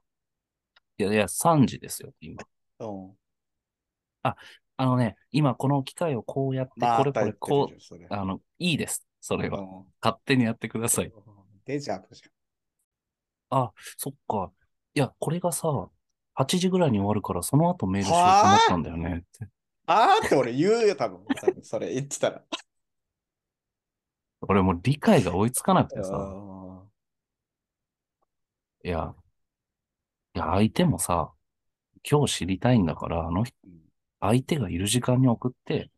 [0.98, 2.42] いやいや、3時ですよ、今。
[2.80, 3.12] うん。
[4.24, 4.36] あ
[4.86, 9.06] のね、今この機械をこうやって、まあ、これこれこう、あの、いいです。
[9.20, 9.60] それは。
[9.60, 9.68] うん
[10.02, 11.12] 勝手にやってください。
[11.66, 12.24] デジャブじ
[13.52, 14.52] あ、そっか。
[14.96, 15.68] いや、これがさ、
[16.36, 19.46] 8時ぐらいに終わるから、その後メールしようと思ったんだよねって。
[19.88, 20.00] ゃん。
[20.00, 21.20] あーって俺言うよ、多分。
[21.36, 22.44] 多分それ言ってたら。
[24.42, 26.16] 俺もう理解が追いつかなくてさ。
[26.16, 26.52] うん
[28.84, 29.14] いや、
[30.34, 31.32] いや、相手もさ、
[32.10, 33.56] 今日知りたいんだから、あの人、
[34.20, 35.92] 相手がいる時間に送って、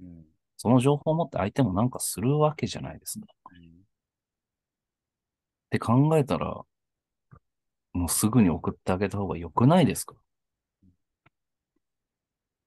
[0.00, 0.24] うん
[0.60, 3.26] その情報を持って相手もなんかするわけじゃないですか。
[3.26, 3.30] っ
[5.70, 6.64] て考えたら、
[7.92, 10.16] もうすぐに送ってあげた方が良くないですか？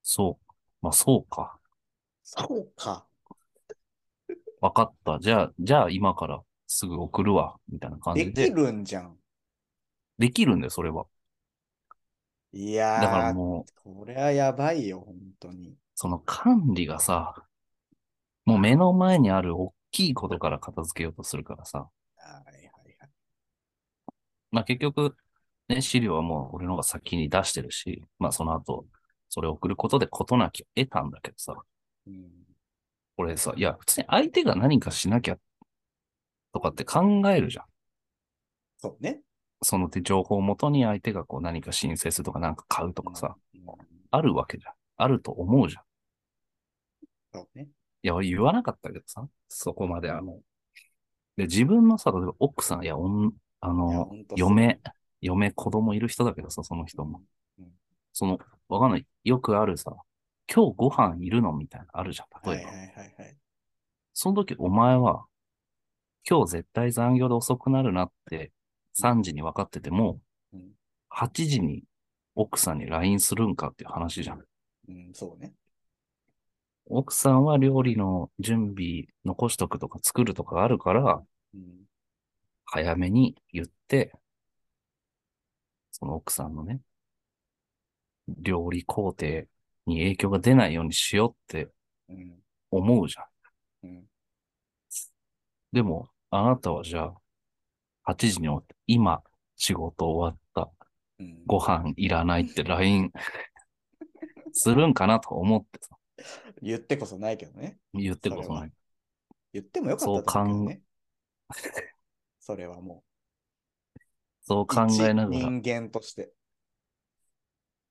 [0.04, 0.54] そう。
[0.82, 1.60] まあそうか。
[2.24, 3.06] そうか。
[4.62, 5.20] わかった。
[5.20, 7.58] じゃあ、じゃあ今からすぐ送るわ。
[7.72, 8.52] みたいな感できじで。
[8.52, 9.18] るんじゃん。
[10.18, 11.06] できるんだよ、それは。
[12.54, 15.76] いやだからー、もう、これはやばいよ、本当に。
[15.96, 17.46] その管理がさ、
[18.46, 21.90] もう目の前にある大きいことから片付けようとするからさ。
[22.16, 23.10] はいはいはい。
[24.52, 25.16] まあ結局、
[25.70, 28.86] ね、資料はもう俺の方が先に出してるし、まあその後、
[29.30, 31.56] それを送ることで事なきを得たんだけどさ。
[32.08, 32.30] うん、
[33.22, 35.38] これさ、いや、普通に相手が何かしなきゃ
[36.54, 37.66] とかって考えるじゃん。
[38.80, 39.22] そうね。
[39.62, 43.62] その手情報をもとに相手がこう何か申請するとかなんか買うとかさ、うん。
[44.10, 44.74] あるわけじゃん。
[44.98, 45.84] あると思うじゃん。
[47.32, 47.68] そうね。
[48.02, 50.40] いや、俺言わなかったけどさ、そこまであの、
[51.38, 54.82] で、自分のさ、例えば奥さん、いや、おんあの嫁、
[55.22, 57.22] 嫁、子供いる人だけどさ、その人も。
[57.60, 57.68] うん
[58.14, 59.06] その、わかんない。
[59.24, 59.96] よくあるさ、
[60.54, 61.54] 今日ご飯いるの？
[61.54, 62.52] みたいな、あるじゃん。
[62.52, 62.70] 例えば。
[62.70, 63.38] はいはいはいはい。
[64.14, 65.26] その時、お前は、
[66.30, 68.52] 今日絶対残業で遅くなるなって、
[69.00, 70.20] 3時に分かってても、
[70.54, 70.72] うん、
[71.10, 71.84] 8時に
[72.36, 74.44] 奥さんに LINE するんかっていう話じゃん。
[74.90, 75.54] うん、そうね。
[76.88, 81.24] 奥さんは料理の準備残しとくとか作るとかあるから、
[81.56, 81.64] うん、
[82.66, 84.12] 早めに言って、
[85.92, 86.82] その奥さんのね、
[88.28, 89.44] 料理工程
[89.86, 91.70] に影響が出ないようにしようって
[92.10, 92.40] うん、
[92.72, 93.90] 思うじゃん。
[93.90, 94.04] うん。
[95.72, 97.12] でも、あなたはじゃ
[98.06, 99.24] あ、8時に終わって、今、
[99.56, 100.72] 仕事終わった、
[101.20, 103.12] うん、ご飯いらないって LINE
[104.52, 105.20] するんかな？
[105.20, 105.98] とか思ってさ、
[106.62, 107.80] 言ってこそないけどね。
[107.94, 108.72] 言ってこそない。
[109.54, 110.82] 言ってもよかったと思うけどね。
[112.40, 113.04] そ れはも
[113.96, 114.00] う。
[114.44, 116.34] そう考えながら、一人間として。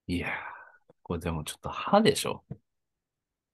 [0.07, 0.31] いやー、
[1.11, 2.45] これでもちょっと歯でしょ。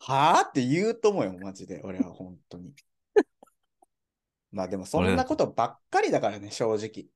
[0.01, 1.81] はあって言うと思うよ、マジで。
[1.85, 2.75] 俺は本当に。
[4.53, 7.07] まあでもそんなことばっかりだからね、正直。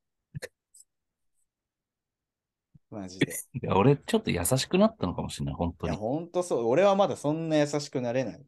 [2.88, 3.35] マジで。
[3.53, 6.00] いや、俺ちょっと優しくなったのかもしれない、本当いや、に。
[6.00, 6.64] 本当そう。
[6.68, 8.42] 俺はまだそんな優しくなれない。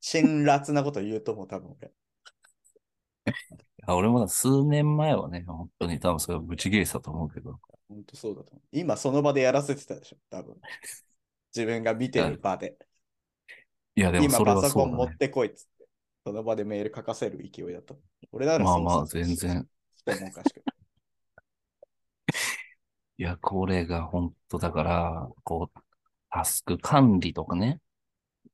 [0.00, 1.88] 辛辣なこと言うと思う、多分俺。
[1.88, 1.90] い
[3.88, 8.62] や俺もだ数年前はね、本当に多分それはブチギレてたと思うけど、本当そうだと思う。
[8.70, 10.56] 今その場でやらせてたでしょ、多分。
[11.58, 12.76] 自分が見てる場で。
[13.96, 15.10] いや、でも今それパソコンはそうだね。
[15.10, 15.88] 持ってこいっつって。
[16.24, 17.94] その場でメール書かせる勢いだった。
[18.30, 19.66] 俺ならまあまあ、そうそう全然。
[19.96, 20.64] してもおかしくない。
[23.18, 25.80] いや、これが本当だから、こう、
[26.30, 27.80] タスク管理とかね、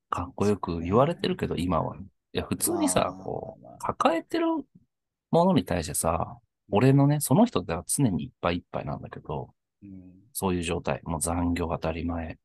[0.09, 1.97] かっこよく言われてるけど、今は。
[1.97, 2.01] い
[2.33, 4.47] や、普通にさま、あこう抱えてる
[5.31, 6.39] ものに対してさ、
[6.71, 9.51] 俺のね、その人って常にいっぱいいっぱいなんだけど、
[9.83, 11.01] うんそういう状態。
[11.05, 12.39] もう残業当たり前。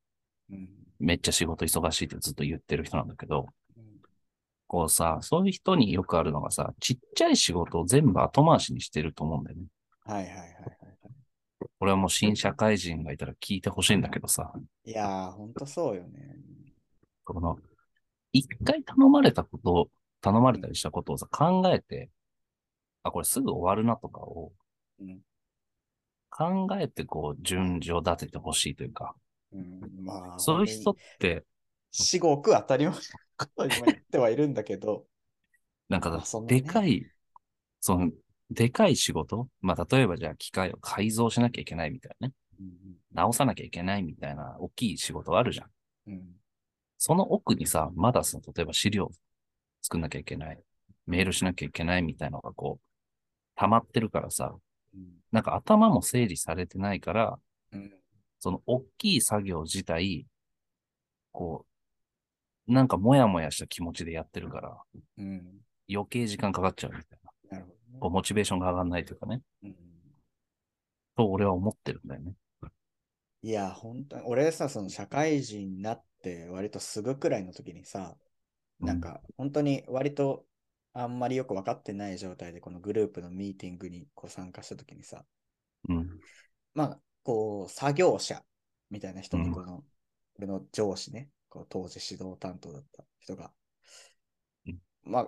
[0.51, 3.83] うんめっちゃ仕事忙しいってずっと言ってる人なんだけど、うん
[4.67, 9.63] こうさ、そういう人によくあるのがさ、ちっちゃい仕事を全部後回しにしてると思うんだよね。
[10.05, 10.53] はいはいはいはい。
[11.79, 14.51] 俺はもう新社会人がいたら聞いてほしいんだけどさ、
[14.85, 16.35] いやー、ほんとそうよね。
[17.23, 17.57] この、
[18.31, 19.89] 一回頼まれたこと、
[20.21, 22.09] 頼まれたりしたことをさ、考えて、
[23.03, 24.51] あ、これすぐ終わるなとかを
[24.99, 25.19] うん
[26.29, 29.15] 考えてこう、順序立ててほしいというか、
[29.53, 31.45] うん、まあ、そういう人って、
[31.91, 33.01] 至極当たり前の
[33.37, 35.05] ことにも言ってはいるんだけど、
[35.89, 36.61] なんかまあそんなね。
[36.61, 37.05] でかい、
[37.79, 38.11] その、
[38.51, 39.47] でかい仕事？
[39.61, 42.33] まあ、例えばじゃあ機械を改造しなきゃいけないみたいなね。
[42.59, 45.69] うん直さなきゃいけないみたいな大きい仕事あるじゃん。
[46.07, 46.21] うん。
[46.97, 49.11] その奥にさ、まだその、例えば資料
[49.81, 50.59] 作んなきゃいけない、
[51.07, 52.85] メールしなきゃいけないみたいなのがこう、
[53.55, 54.55] 溜まってるからさ、
[54.93, 55.01] うん。
[55.31, 57.39] なんか頭も整理されてないから、
[57.73, 57.98] うん
[58.39, 60.25] その大きい作業自体、
[61.31, 61.65] こ
[62.67, 64.77] う、なんかもやもやした気持ちでやってるから、
[65.17, 67.57] うん余計時間かかっちゃうみたいな。
[67.57, 69.41] なるほこうモチベーションが上がんないというかね。
[69.63, 69.75] どね。
[71.15, 72.33] と俺は思ってるんだよね。
[73.41, 78.17] いや、本当に、俺さ、その社会人になって、割とすぐくらいの時にさ、
[78.83, 80.45] なんか、本当に割と
[80.93, 85.25] あんまりよく分かってない状態で、このグループのミーティングにこう参加した時にさ、
[85.87, 86.19] うん。
[86.73, 88.43] まあ、こう、作業者
[88.89, 89.83] みたいな人うんに、この、
[90.39, 93.51] 俺の上司ね、こう当時指導担当だった人が
[94.65, 95.27] うん、まあ、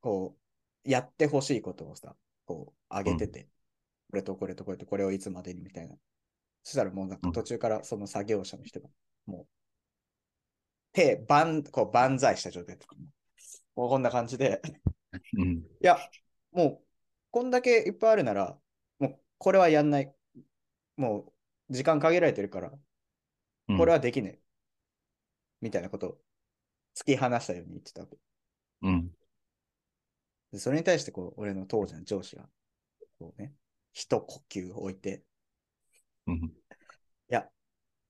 [0.00, 0.36] こ
[0.84, 2.14] う、やってほしいことをさ、
[2.46, 3.48] こう、あげてて、
[4.10, 5.96] これとこれとこれとこれをいつまでにみたいな。
[6.62, 8.88] そしたらもうなんかうん途中からその作業者の人が、
[9.26, 9.46] もう、
[10.92, 12.86] 手、万、こう、万歳した状態で、
[13.74, 14.62] もうこんな感じで、
[15.36, 15.56] うん。
[15.56, 15.98] いや、
[16.52, 16.86] もう、
[17.32, 18.56] こんだけいっぱいあるなら、
[19.00, 20.14] もうこれはやんない。
[20.96, 21.29] もう
[21.70, 22.70] 時間限られてるから、
[23.68, 24.40] うんこれはできねえ。
[25.60, 26.18] みたいなことを
[26.96, 28.18] 突き放したように言ってたわけ。
[28.82, 29.10] うん。
[30.50, 32.48] でそれに対してこう、俺の当時の上司が、
[33.20, 33.54] こうね、
[33.92, 35.22] 一呼吸置いて、
[36.26, 36.36] うん。
[36.36, 36.50] い
[37.28, 37.48] や、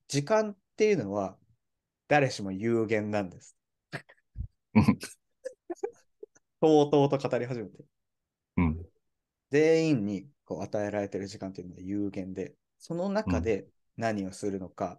[0.09, 1.37] 時間っていうのは
[2.09, 3.55] 誰しも有限なんです。
[4.75, 4.99] うん
[6.61, 7.85] とうとうと語り始めて。
[8.57, 8.87] うん。
[9.51, 13.66] 全員にこう与えられてる時間っていうのは有限で、その中で
[13.99, 14.99] 何をするのか、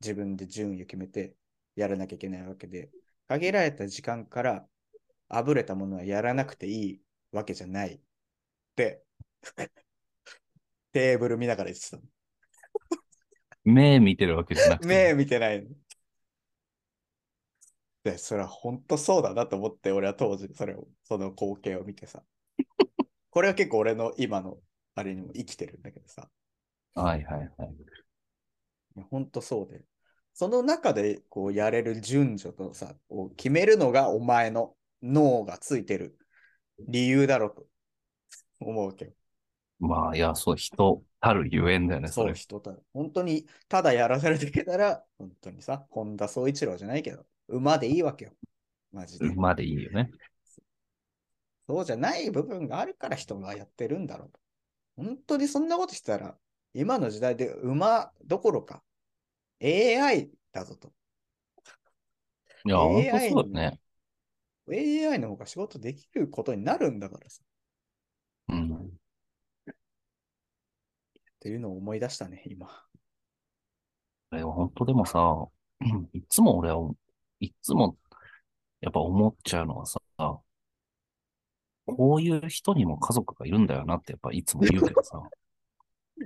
[0.00, 1.36] 自分で順位を決めて
[1.76, 2.90] やらなきゃいけないわけで、
[3.28, 4.66] 限られた時間から
[5.28, 8.00] あぶれたものはやらなくていいわけじゃないっ
[8.74, 9.04] て、
[10.92, 12.02] テーブル見ながら言ってたの。
[13.64, 14.88] 目見てるわけじゃなくて。
[14.88, 15.68] 目見てないの。
[18.04, 22.24] で、それは本当そうだなと思って、俺は当時、それを、その光景を見てさ。
[23.30, 24.58] これは結構俺の今の
[24.94, 26.28] あれにも生きてるんだけどさ。
[26.94, 27.74] はいはいはい。
[28.96, 29.84] いや本当そうで。
[30.34, 36.18] その中でこうやれる順序とさ、を決めるのがお前の脳がついてる
[36.88, 37.66] 理由だろうと
[38.60, 39.12] 思うわけよ。
[39.78, 42.34] まあ、いや、そう、人たるゆえんだよね、そそう、れ。
[42.34, 48.32] 人た本当にただやらされてけたら、本当にさ、本田宗一郎じゃないけど、馬でいいわけよ。
[48.92, 49.26] マジで。
[49.34, 50.10] までいいよね。
[51.68, 54.40] そうじゃない部分があるから人がやってるんだろうと。
[54.96, 56.38] 本当にそんなことしたら、
[56.74, 58.82] 今の時代で馬どころか
[59.62, 60.92] AI だぞと。
[62.64, 63.80] いや、ほんと AI そうだね。
[64.70, 67.42] AI の方が仕事できることになるんだからさ。
[68.48, 68.74] うん。
[68.74, 69.74] っ
[71.40, 72.68] ていうのを思い出したね、今。
[74.30, 75.18] あれは本当でもさ、
[75.80, 76.90] う んいつも俺は、
[77.40, 77.96] いつも、
[78.80, 80.00] やっぱ思っちゃうのはさ、
[81.86, 85.20] こういう人にも家族がいるんだよなってやっぱいつも言うけどさ、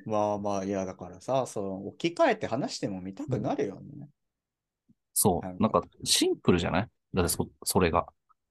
[0.05, 4.09] まあまあ、いや、だからさ、その置き換えて話しても見たくなるよね。
[5.15, 6.89] そう、なんかシンプルじゃない？
[7.15, 8.07] だってそ、それが。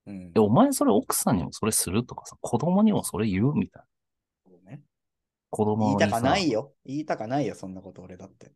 [0.08, 0.39] うんえ、。
[0.39, 4.52] お前それ奥さんにもそれするとかさ、子供にもそれ言うみたいな。
[4.52, 4.82] そうね
[5.52, 6.74] 子供にさ、言いたかないよ。
[6.86, 8.52] 言いたかないよ、そんなこと俺だって。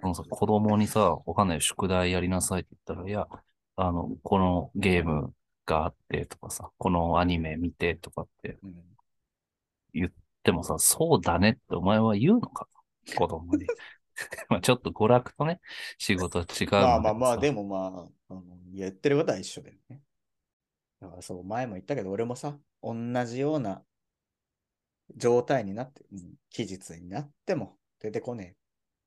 [0.00, 3.28] あのさ子供にさ、わかんない、宿題やりなさいって言ったら、いや、
[3.76, 5.32] あの、このゲーム
[5.66, 8.74] があってとかさ、このアニメ見てとかってうん。
[9.94, 10.10] 言っ
[10.42, 12.68] てもさ、そうだねってお前は言うのか？
[13.16, 13.66] 子供に。
[14.48, 15.60] まあちょっと娯楽とね、
[15.98, 20.00] 仕事は違うの まあまあまあ、でももまあ、あの言ってることは一緒だよね。
[21.00, 23.84] だからそう、前も言ったけど、俺もさ、同じような
[25.16, 28.56] 状態になって、うん期日になっても出てこね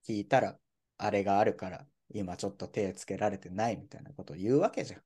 [0.08, 0.13] え。
[0.13, 0.60] 聞いたら、
[0.98, 5.00] あれがあるから、今ちょっと手つけられてないみたいなことを言うわけじゃん。
[5.00, 5.06] さ、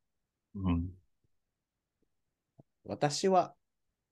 [0.56, 0.92] うん。
[2.86, 3.56] 私は、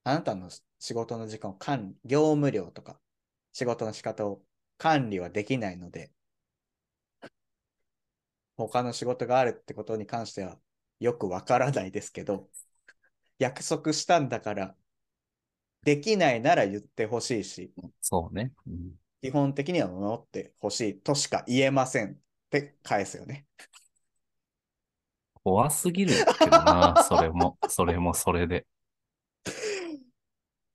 [0.04, 0.50] あなたの
[0.84, 3.00] 仕事の時間を管理、業務量とか、
[3.54, 4.42] 仕事の仕方を
[4.78, 6.12] 管理はできないので、
[8.58, 10.60] 他の仕事があるってことに関しては
[11.00, 12.50] よくわからないですけど、
[13.40, 14.76] 約束したんだから、
[15.86, 18.52] できないなら言ってほしいし、そうね。
[18.68, 18.92] うん
[19.22, 22.18] 基本的には守ってほしいとしか言えませんっ
[22.50, 23.46] て返すよね。
[25.46, 28.66] 怖すぎるけどな、それも、それもそれで。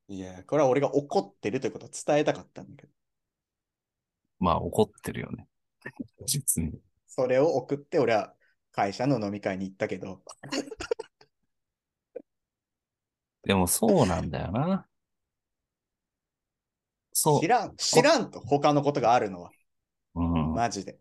[0.09, 2.93] いや、これは俺が怒ってるということを伝えたかったんだけど、
[4.39, 5.47] まあ怒ってるよね。
[6.27, 6.73] 実に。
[7.07, 8.35] それを送って俺は
[8.73, 10.23] 会社の飲み会に行ったけど、
[13.45, 14.87] でもそうなんだよな。
[17.13, 17.49] そう知。
[17.49, 19.51] らん、知らんと、他のことがあるのは。
[20.15, 20.53] うん。
[20.55, 20.99] マジで。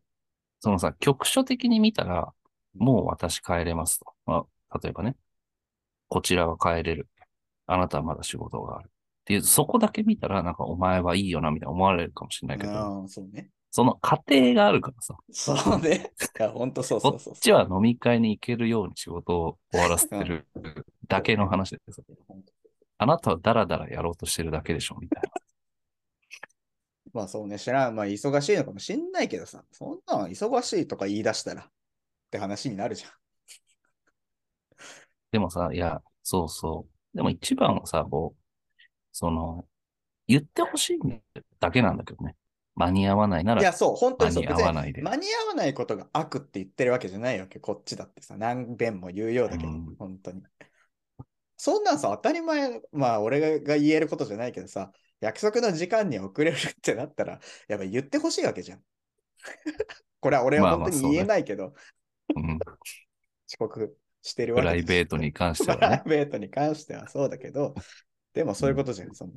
[0.60, 2.34] そのさ、局所的に見たら、
[2.76, 4.14] もう私帰れますと。
[4.26, 5.16] まあ、例えばね、
[6.08, 7.08] こちらは帰れる。
[7.68, 8.90] あなたはまだ仕事がある。
[9.28, 13.50] っていう、そこだけ見たら、なんかお前はいいよな、みたいな思われるかもしれないけど、うん、そうね。
[13.72, 16.14] その過程があるからさ、そうね。
[16.40, 20.48] いや、ほんとそうこそうそうっちは飲み会に行けるように仕事を終わらせてる
[21.10, 22.54] だけの話でさ、ほんと
[23.00, 25.30] あなたはダラダラやろうとしてるだけでしょ、みたいな。
[27.14, 27.96] まあそうね、知らん。
[27.96, 31.66] まあ忙しいのかもしんないけどさ、そんなん忙しいとか言い出したらっ
[32.32, 33.12] て話になるじゃん。
[35.34, 37.18] でもさ、いや、そうそう。
[37.18, 38.47] でも一番はさ、こう、
[39.18, 39.66] その、
[40.28, 41.00] 言ってほしい
[41.60, 42.36] だけなんだけどね。
[42.76, 44.44] 間に合わないないらや、そう、本当にそう。
[44.44, 47.60] 間に合わないで間に合わないことが悪って言ってるわけじゃないわけ。
[47.60, 50.44] こっちだってさ、何遍も言うようだけど、うん本当に。
[51.58, 58.84] そんなんさ、当たり前、まあ俺が言えることじゃないけどさ、約束の時間に遅れるってなったら、やっぱ言ってほしいわけじゃん。
[60.20, 61.74] これは俺は本当に言えないけど、
[62.36, 62.60] うん、
[63.48, 66.04] 遅刻してるわプけだしライベートに関して プライはね。
[66.06, 67.74] ベートに関してはそうだけど、
[68.38, 69.16] でもそういうことじゃん。
[69.16, 69.32] その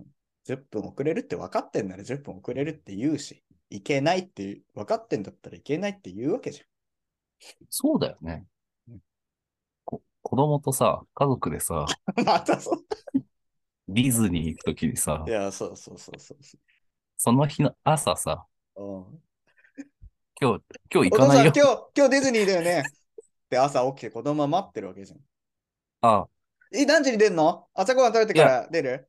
[0.47, 6.63] 10分遅れるって分かってんなら10分遅れるって言うし、いけないっていう分かってんだったらいけないって言うわけじ
[7.71, 8.45] そうだよね
[8.91, 8.99] うん。
[9.87, 12.25] こ子供とさ、家族でさ、ゃん。
[12.27, 12.85] またそう。
[13.89, 16.59] ディズニー行くときにさい、や、そうそうそうそうそ
[17.17, 18.45] その日の朝さ、
[18.77, 18.83] う。
[18.83, 19.05] うん
[20.43, 20.63] 今日、
[20.95, 21.53] 今日お父さん、行かないよ。
[21.57, 22.83] 今日、今日ディズニーだよね。
[23.49, 25.21] で、朝起きて子供は待ってるわけじゃん。
[26.03, 26.27] あ、
[26.73, 27.67] え、何時に出んの？
[27.75, 29.09] 朝ごはん食べてから出る？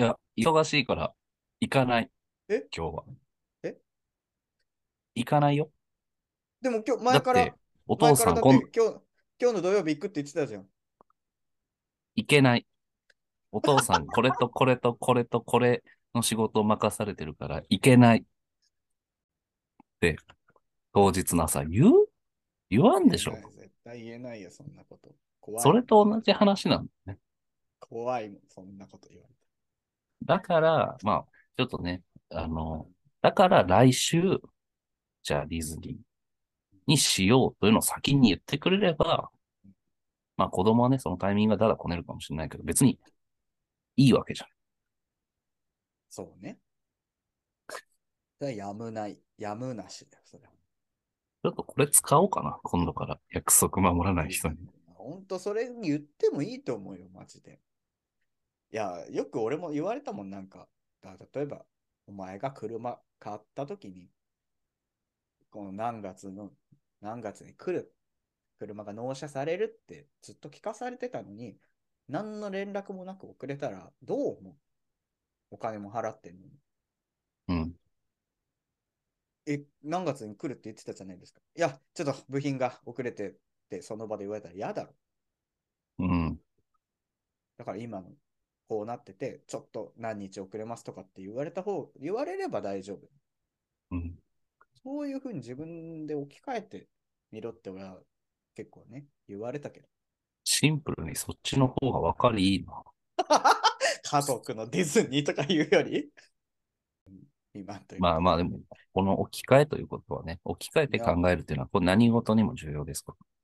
[0.00, 1.14] いや、忙しいから
[1.60, 2.10] 行かない。
[2.48, 2.66] え？
[2.76, 3.04] 今日は。
[3.62, 3.76] え？
[5.14, 5.70] 行かないよ。
[6.60, 7.54] でも今日、だ前からって、、
[7.86, 9.00] お父さん、こんだって今日、
[9.40, 10.66] 今日の土曜日行くって言ってたじゃん。
[12.16, 12.66] 行けない。
[13.52, 18.18] お父さん、 これとこれとこれとこれの仕事を任されてるから行けない。
[18.18, 18.24] っ
[20.00, 20.16] て、
[20.92, 22.08] 当日の朝言う？
[22.70, 25.14] 言わんでしょ絶対言えないよ、そんなこと。
[25.48, 25.62] 怖い。
[25.62, 27.18] それと同じ話なんだね。
[27.80, 29.34] 怖いもん、そんなこと言われて。
[30.24, 31.26] だから、まあ、
[31.56, 32.86] ちょっとね、あの、
[33.22, 34.20] だから来週、
[35.22, 35.96] じゃあディズニー
[36.86, 39.30] にしようというのを先に言ってくれれば、
[40.36, 42.98] まあ子供はね、そのタイミングがだだこねるかもしれないけど、別に
[43.96, 44.48] いいわけじゃん。
[46.10, 46.58] そうね。
[48.38, 49.18] それはやむない。
[49.38, 50.50] やむなしだよ、それは。
[51.42, 53.18] ちょっとこれ使おうかな、今度から。
[53.30, 54.56] 約束守らない人に。
[55.08, 57.60] 本当それ言ってもいいと思うよ、マジで。
[58.70, 60.68] いや、よく俺も言われたもん、なんか。
[61.00, 61.64] だ例えば、
[62.06, 64.10] お前が車買った時に、
[65.50, 66.50] この何月の、
[67.00, 67.94] 何月に来る、
[68.58, 71.56] 車が納車されるってずっと聞かされてたのに、
[72.08, 74.54] 何の連絡もなく遅れたら、どう思う？
[75.52, 76.52] お金も払ってんのに。
[77.48, 77.74] うん。
[79.46, 81.40] え、何月に来るって言ってたじゃないですか。
[81.56, 83.36] いや、ちょっと部品が遅れて
[83.68, 84.94] って、その場で言われたら嫌だろ。
[85.98, 86.40] うん。
[87.58, 88.08] だから今の
[88.68, 93.08] こうなってて、ちょっと何日遅れますとかって言われた方、言われれば大丈夫。
[93.90, 94.14] うん。
[94.82, 96.88] そういうふうに自分で置き換えて
[97.30, 97.98] みろって俺は
[98.54, 99.88] 結構ね、言われたけど。
[100.44, 102.82] シンプルにそっちの方が分かりいいな。
[104.02, 106.10] 家族のディズニーとか言うより？
[107.08, 107.22] うん
[107.54, 108.60] 今というまあまあでも、
[108.92, 113.14] この置き換えということはね、置き換えて考えるっていうのは、これ何事にも重要ですか。
[113.18, 113.37] ら。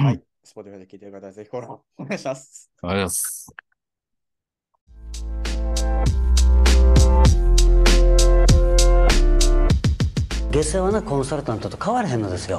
[0.00, 0.22] はい。
[0.44, 2.70] スポティファイで聞いてる方はぜひフォローお願いします。
[2.82, 3.54] ありがとうございます。
[10.50, 12.56] 下世話なコンサルタントと変わらへんのですよ